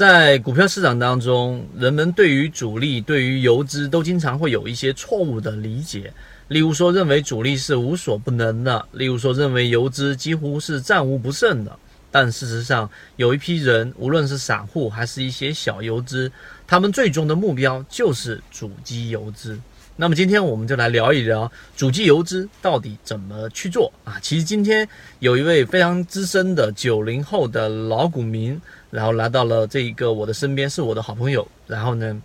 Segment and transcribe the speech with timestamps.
[0.00, 6.10] 在股票市场当中，人们对于主力、对于游资都经常会有一些错误的理解。
[6.48, 11.78] 例如说，认为主力是无所不能的；例如说，认为游资几乎是战无不胜的。
[12.10, 16.32] 但事实上，有一批人，无论是散户还是一些小游资，
[16.66, 19.60] 他们最终的目标就是主机游资。
[20.00, 24.18] 那么今天我们就来聊一聊主机游资到底怎么去做啊？
[24.22, 24.88] 其实今天
[25.18, 28.58] 有一位非常资深的九零后的老股民，
[28.90, 31.46] 然后来到了这一个我的身边，是我的好朋友。
[31.66, 32.18] 然后呢，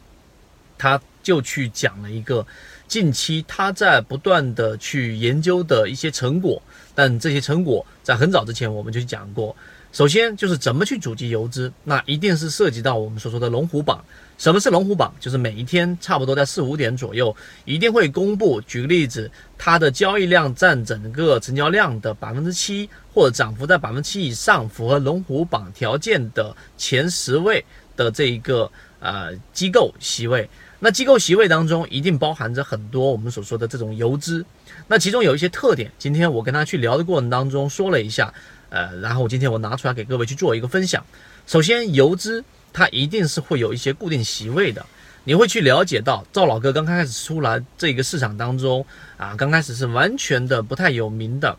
[0.77, 2.45] 他就去讲了一个
[2.87, 6.61] 近期他在不断的去研究的一些成果。
[6.93, 9.55] 但这些成果在很早之前我们就讲过。
[9.91, 14.03] 首先就是怎么去阻击游资，那一定是涉及到我们所说的龙虎榜。
[14.37, 15.13] 什么是龙虎榜？
[15.21, 18.59] 就是每一天差不多在四五点左右，一定会公布。
[18.67, 27.63] 举个例子，它的交易量占整个成交量的百分之七，或者涨幅在百分之七以上，符合龙虎榜条件的前十位
[27.95, 30.49] 的这一个呃机构席位。
[30.85, 34.45] 那机构席位当中一定包含着很多我们所说的这种游资。
[34.87, 38.31] 那其中有一些特点，今天我跟他去聊的过程当中说了一下，
[38.69, 41.03] 呃，然后今天我拿出来给各位去做一个分享。
[41.47, 42.45] 首先，游资。
[42.71, 44.85] 它一定是会有一些固定席位的，
[45.23, 48.85] 你会去了解到赵老哥刚开始出来这个市场当中
[49.17, 51.57] 啊，刚开始是完全的不太有名的，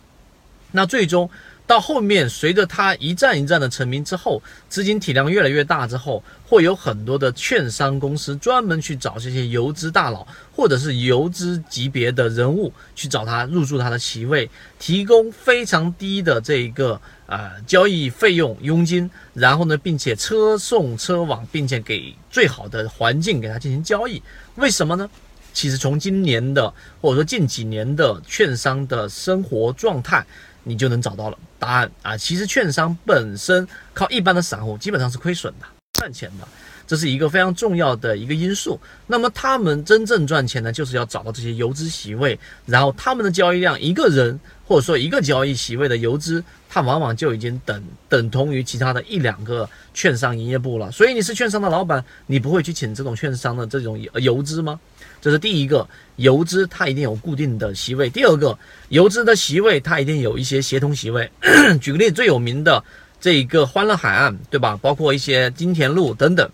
[0.71, 1.29] 那最终。
[1.67, 24.23] 到后面，随着他一站一站的成名之后，资金体量越来越大之后，会有很多的券商公司专门去找这些游资大佬，或者是游资级别的人物去找他入驻他的席位，提供非常低的这一个呃交易费用佣金，然后呢，并且车送车往，并且给最好的环境给他进行交易。
[24.55, 25.11] 为什么呢？
[25.53, 30.25] 其实从今年的或者说近几年的券商的生活状态。
[30.69, 32.17] 你就能找到了答案啊！
[32.17, 36.49] 其实券商本身靠一般的散户基本上是亏损的，赚钱的，
[36.87, 38.81] 这是一个非常重要的一个因素。
[39.07, 50.91] 那么他们真正赚钱呢，就是要找到这些游资席位，然后他们的交易量，一个人或者说一个交易席位的游资，它往往就已经等等同于其他的一两个券商营业部了。
[50.93, 54.79] 所以你是券商的老板，你不会去请这种券商的这种游资吗？
[55.21, 58.09] 这是第一个，游资它一定有固定的席位。
[58.09, 58.57] 第二个，
[58.91, 61.29] 游资的席位它一定有一些协同席位。
[61.81, 62.85] 举个例子，最有名的
[63.21, 64.79] 这一个欢乐海岸，对吧？
[64.81, 66.49] 包括一些金田路等等，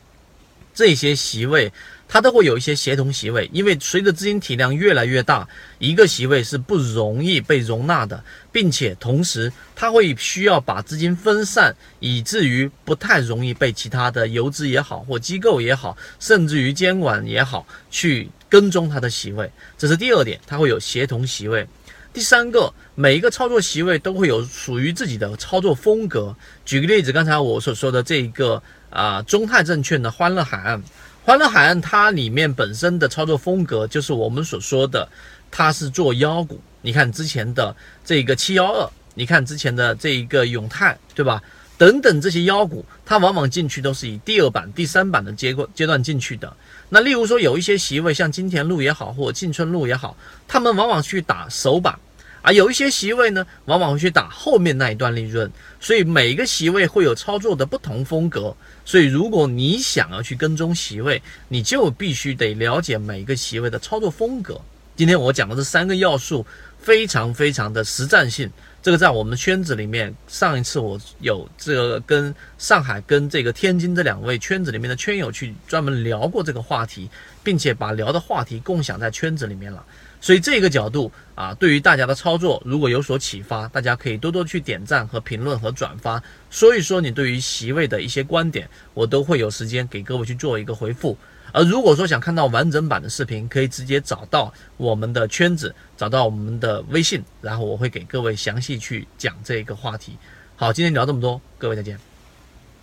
[0.74, 1.72] 这些席位。
[2.08, 8.22] 它都会有一些协同席位，因为随着资金体量越来越大，一个席位是不容易被容纳的，
[8.52, 19.50] 并且同时它会需要把资金分散，以至于不太容易被其他的游资也好，或机构也好，甚至于监管也好去跟踪它的席位。
[19.78, 21.66] 这是第二点，它会有协同席位。
[22.12, 26.36] 第三个，每一个操作席位都会有属于自己的操作风格。
[26.66, 30.82] 举个例子，刚才我所说的这一个啊，中泰证券的欢乐海岸。
[31.24, 35.08] 欢乐海岸它里面本身的操作风格就是我们所说的，
[35.50, 36.60] 它是做妖股。
[36.80, 41.42] 你看之前的这个七幺二，你看之前的这一个永泰，对吧？
[41.78, 46.54] 等等这些妖股，它往往进去都是以第二版、第三版的阶段阶段进去的。
[46.88, 50.16] 那例如说有一些席位，像金田路也好，或者进春路也好，
[50.46, 51.98] 他们往往去打首板。
[52.42, 58.54] 而有一些席位呢，往往会去打后面那一段利润，所以每一个席位会有操作的不同风格。
[58.84, 64.60] 所以如果你想要去跟踪席位，你就必须得了解每一个席位的操作风格。
[64.96, 66.44] 今天我讲的这三个要素
[66.82, 68.50] 非常非常的实战性，
[68.82, 77.08] 这个在我们圈子里面，上一次我有这个跟上海跟这个天津这两位圈子里面的圈友去专门聊过这个话题，
[77.42, 79.84] 并且把聊的话题共享在圈子里面了。
[80.20, 91.16] 所以这个角度啊，对于大家的操作如果有所启发，大家可以多多去点赞和评论和转发，说一说你对于席位的一些观点，我都会有时间给各位去做一个回复。
[91.54, 100.16] 而如果说想看到完整版的视频，可以直接找到我们的圈子，找到我们的微信，然后我会给各位详细去讲这个话题。
[100.54, 101.98] 好，今天聊这么多，各位再见。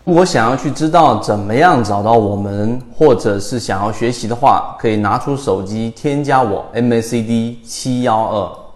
[0.06, 8.69] 如果想要去知道怎么样找到我们，或者是想要学习的话，可以拿出手机添加我 MACD 七幺二。